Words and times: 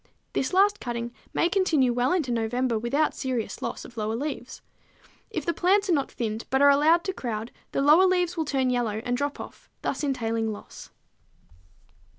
This 0.33 0.51
last 0.51 0.79
cutting 0.79 1.13
may 1.31 1.47
continue 1.47 1.93
well 1.93 2.11
into 2.11 2.31
November 2.31 2.79
without 2.79 3.13
serious 3.13 3.61
loss 3.61 3.85
of 3.85 3.97
lower 3.97 4.15
leaves. 4.15 4.63
If 5.29 5.45
the 5.45 5.53
plants 5.53 5.89
are 5.89 5.93
not 5.93 6.11
thinned, 6.11 6.45
but 6.49 6.59
are 6.59 6.71
allowed 6.71 7.03
to 7.03 7.13
crowd, 7.13 7.51
the 7.71 7.83
lower 7.83 8.07
leaves 8.07 8.35
will 8.35 8.45
turn 8.45 8.71
yellow 8.71 9.03
and 9.05 9.15
drop 9.15 9.39
off, 9.39 9.69
thus 9.83 10.03
entailing 10.03 10.51
loss. 10.51 10.89